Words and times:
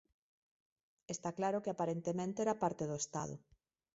Está 1.13 1.29
claro 1.39 1.61
que 1.63 1.71
aparentemente 1.73 2.37
era 2.45 2.59
parte 2.63 2.83
do 2.87 2.95
Estado. 3.03 3.35